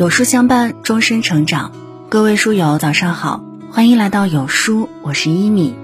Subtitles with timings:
[0.00, 1.72] 有书相伴，终身成长。
[2.08, 5.74] 各位书友，早上好，欢迎来到有书，我是一米。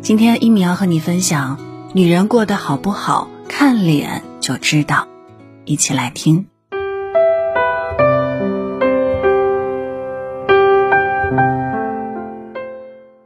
[0.00, 1.58] 今天一米要和你分享：
[1.92, 5.06] 女人过得好不好，看脸就知道。
[5.66, 6.46] 一起来听。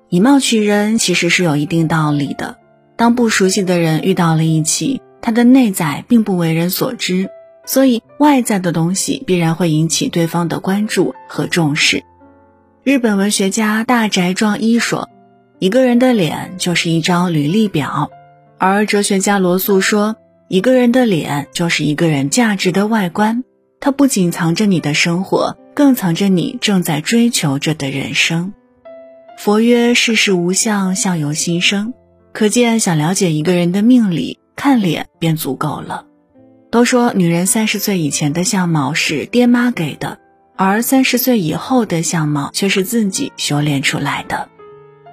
[0.09, 2.57] 以貌取人其实是有一定道理的。
[2.97, 7.31] 当不熟悉的人遇到了一起，他的内在并不为人所知。
[7.65, 12.03] 所以，外在的东西必然会引起对方的关注和重视。
[12.83, 15.09] 日本文学家大宅壮一说
[15.61, 18.11] ：“一个人的脸就是一张履历表。”
[18.59, 20.17] 而哲学家罗素说
[20.49, 23.45] ：“一个人的脸就是一个人价值的外观，
[23.79, 28.53] 它不仅藏着你的生活，更藏着你正在追求着的人生。”
[29.39, 31.95] 佛曰：“世事无相，相由心生。”
[32.33, 36.07] 可见，想了解一个人的命理，看脸便足够了。
[36.73, 40.19] 都说女人三十岁以前的相貌是爹妈给的，
[40.57, 44.49] 而三十岁以后的相貌却是自己修炼出来的。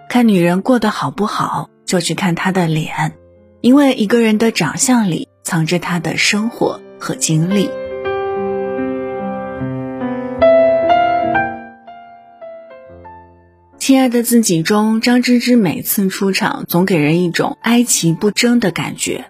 [0.07, 3.11] 看女人过得好不好，就去看她的脸，
[3.59, 7.69] 因为一个人的长相里藏着她的生活和经历。
[13.77, 19.25] 亲爱的自己中，张芝芝每次出场总给人一种哀其不争的感觉。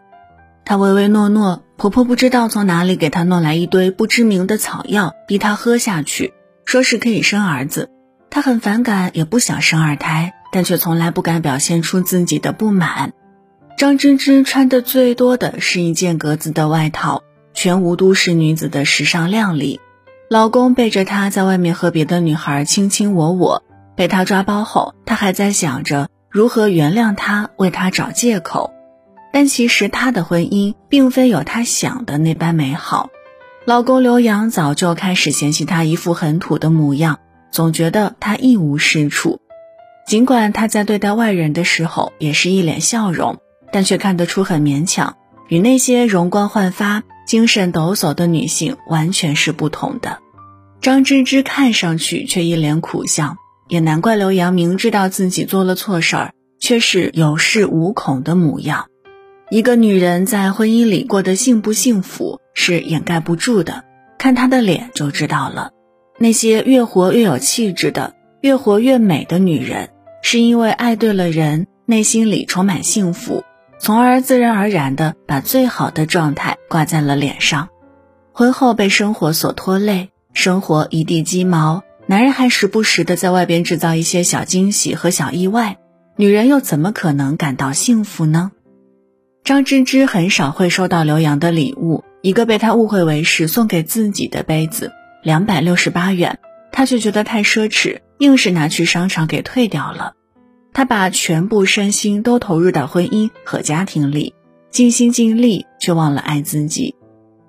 [0.64, 6.34] 她唯唯诺诺，婆婆不知道从哪里给她弄来一堆不知名的草药，逼她喝下去，
[6.66, 7.90] 说是可以生儿子。
[8.30, 13.14] 她很反感，也不想生二胎，但却从来不敢表现出自己的不满。
[13.78, 19.80] 张芝芝穿的最多的是一件格子的外套，全无都市女子的时尚靓丽。
[20.30, 23.64] 老公背着她在外面和别的女孩卿卿我我，
[23.96, 28.74] 被她抓包后，她还在想着如何原谅他，为他找借口。
[29.32, 33.10] 但其实她的婚姻并非有她想的那般美好，
[33.66, 37.20] 老公刘洋早就开始嫌弃她一副很土的模样，
[37.52, 39.40] 总觉得她一无是处。
[40.08, 43.38] 尽管她在对待外人的时候也是一脸笑容，
[43.72, 50.20] 但却看得出很勉强，与那些容光焕发、精神抖擞的女性完全是不同的。
[50.82, 53.38] 张芝芝看上去却一脸苦相，
[53.68, 58.88] 也难怪刘洋明知道自己做了错事儿，却是有恃无恐的模样。
[59.52, 63.84] 一个女人在婚姻里过得幸不幸福是掩盖不住的，
[64.20, 65.72] 看她的脸就知道了。
[66.20, 69.90] 那些越活越有气质的、越活越美的女人，
[70.22, 73.44] 是因为爱对了人，内心里充满幸福，
[73.80, 77.70] 从而自然而然地把最好的状态挂在了脸上。
[78.32, 85.78] 婚后被生活所拖累，生活一地鸡毛，男人还时不时地在外边制造一些小惊喜和小意外，
[86.18, 88.52] 女人又怎么可能感到幸福呢？
[89.50, 94.92] 张芝芝很少会收到刘洋的礼物，一个被他误会为是送给自己的杯子，
[95.24, 96.38] 两百六十八元，
[96.72, 100.14] 他却觉得太奢侈，硬是拿去商场给退掉了。
[100.72, 104.36] 他把全部身心都投入到婚姻和家庭里，
[104.70, 106.94] 尽心尽力，却忘了爱自己。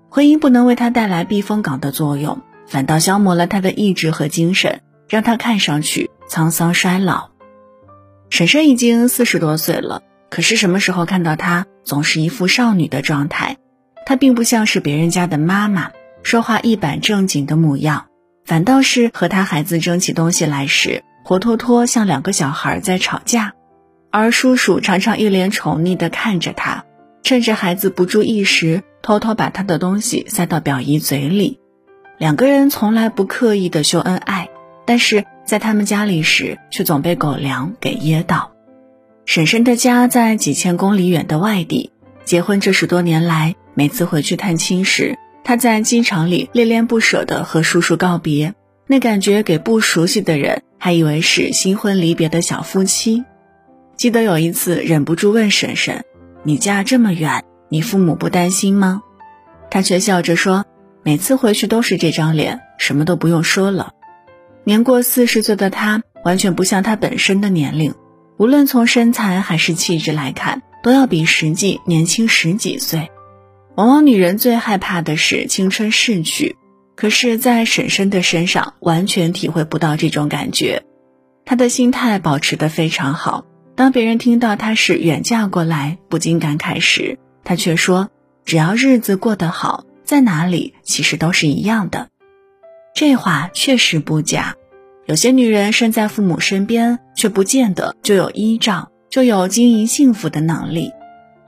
[0.09, 7.29] 婚姻不能为他带来避风港的作用，反倒消磨了他的意志和精神，让他看上去沧桑衰老。
[8.31, 10.05] 婶婶已经四十多岁了。
[10.31, 13.57] 可是什么时候看到她总是一副少女的状态？
[14.07, 15.91] 她并不像是别人家的妈妈，
[16.23, 18.07] 说话一板正经的模样，
[18.45, 23.55] 反倒是和她孩子争起东西来时，活脱脱像两个小孩在吵架。
[24.13, 26.85] 而叔叔常常一脸宠溺地看着她，
[27.25, 31.59] 趁着孩子不注意时，偷偷把他的东西塞到表姨嘴里。
[32.19, 34.49] 两个人从来不刻意的秀恩爱，
[34.87, 38.53] 但是在他们家里时，却总被狗粮给噎到。
[39.27, 41.93] 婶婶的家在几千公里远的外地，
[42.25, 48.55] 结婚这十多年来，每次回去探亲时，她在机场里恋恋不舍地和叔叔告别，
[48.87, 53.25] 那感觉给不熟悉的人还以为是新婚离别的小夫妻。
[53.97, 56.05] 记得有一次，忍不住问婶婶
[56.43, 59.03] ：“你嫁这么远，你父母不担心吗？”
[59.71, 60.65] 她却笑着说
[61.05, 63.93] ：“每次回去都是这张脸，什么都不用说了。”
[64.65, 67.95] 年过四十岁的她，完全不像她本身的年龄。
[68.41, 73.11] 无论从身材还是气质来看，都要比实际年轻十几岁。
[73.75, 76.57] 往往女人最害怕的是青春逝去，
[76.97, 80.85] 可是，在婶婶的身上完全体会不到这种感觉。
[81.45, 83.45] 她的心态保持得非常好。
[83.77, 88.09] 当别人听到她是远嫁过来，不禁感慨时，她却说
[88.47, 92.09] ：“只要日子过得好，在哪里其实都是一样的。”
[92.97, 94.57] 这话确实不假。
[95.11, 100.93] 有些女人身在父母身边，却不见得就有依仗，就有经营幸福的能力；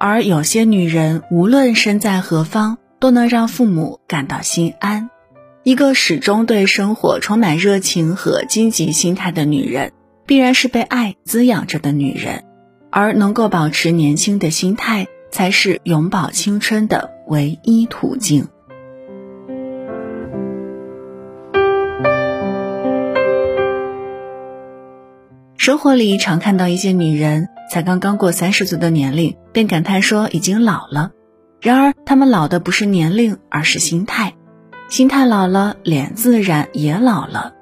[0.00, 5.10] 而有些女人无论身在何方，都能让父母感到心安。
[5.62, 9.92] 一个始终对生活充满热情和积极心态的女人，
[10.26, 12.42] 必然是被爱滋养着的女人，
[12.90, 18.48] 而能够保持年轻的心态，才是永葆青春的唯一途径。
[25.62, 31.12] 生活里常看到一些女人，才刚刚过三十岁的年龄，便感叹说已经老了。
[31.60, 34.34] 然而，她们老的不是年龄，而是心态。
[34.88, 37.52] 心态老了，脸自然也老了。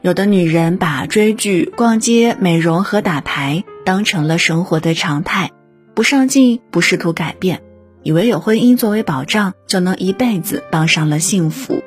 [0.00, 5.50] 有的女人把追剧、逛街、美容和打牌当成了生活的常态，
[5.92, 7.60] 不上进，不试图改变，
[8.02, 11.82] 以为有婚姻作为保障，就能一辈子当上了幸福。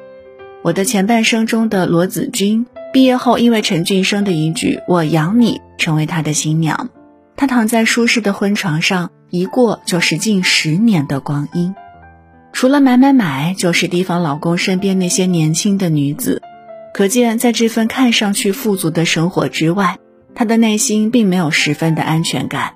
[0.61, 2.67] 我的前半生中的罗子君。
[2.93, 6.89] 毕业后，因为陈俊生的一句“我养你”，成为他的新娘。
[7.35, 11.75] 她躺在舒适的婚床上，一过就是近十年的光阴。
[12.53, 16.41] 除了买买买，就是提防老公身边那些年轻的女子。
[16.93, 19.97] 可见，在这份看上去富足的生活之外，
[20.33, 22.73] 她的内心并没有十分的安全感。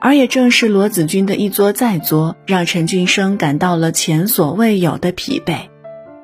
[0.00, 5.68] 而也正是罗子君的一作再作，让陈俊生感到了前所未有的疲惫。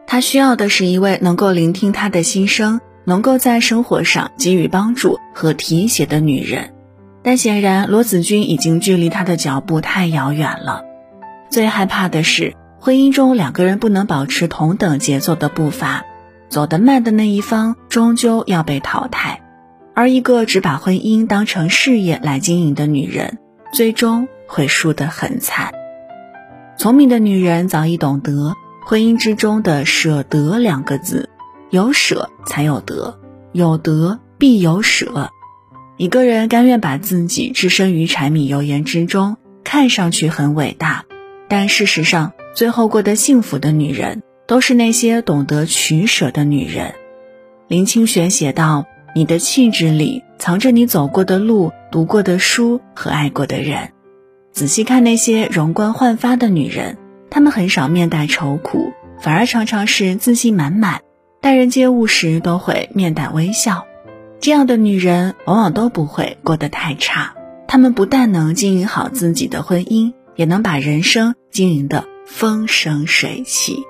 [0.09, 2.81] 他需要的是一位能够聆听他的心声。
[3.09, 6.75] 能够在生活上给予帮助和提携的女人，
[7.23, 10.83] 但显然罗子君已经距离他的脚步太遥远了。
[11.49, 16.05] 最害怕的是婚姻中两个人不能保持同等节奏的步伐，
[16.51, 19.41] 走得慢的那一方终究要被淘汰，
[19.95, 23.39] 而一个只把婚姻当成事业来经营的女人，
[23.73, 25.73] 最终会输得很惨。
[26.77, 28.53] 聪明的女人早已懂得
[28.85, 31.31] 婚姻之中的舍得两个字。
[31.71, 33.19] 有舍才有得，
[33.53, 35.31] 有得必有舍。
[35.97, 41.05] 一个人甘愿把自己置身于柴米油盐之中，看上去很伟大，
[41.49, 46.95] 但事实上，最后过得幸福的女人，都是那些懂得取舍的女人。
[47.67, 53.91] 林清玄写道：“你的气质里藏着你走过的路、读过的书和爱过的人。”
[54.53, 56.97] 仔细看那些容光焕发的女人，
[57.29, 61.03] 她们很少面带愁苦，反而常常是自信满满。
[61.41, 63.87] 待人接物时都会面带微笑，
[64.41, 67.35] 这样的女人往往都不会过得太差。
[67.67, 73.85] 她们不但能经营好自己的婚姻，也能把人生经营的风生水起。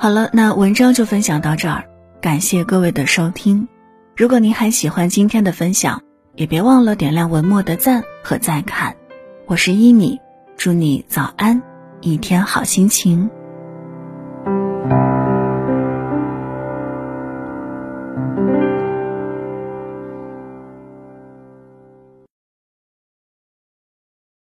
[0.00, 1.84] 好了，那文章就分享到这儿，
[2.20, 3.68] 感谢各位的收听。
[4.16, 6.00] 如果您还喜欢今天的分享，
[6.34, 8.96] 也别忘了点亮文末的赞和再看。
[9.46, 10.18] 我是依米，
[10.56, 11.62] 祝你早安，
[12.00, 13.28] 一天好心情。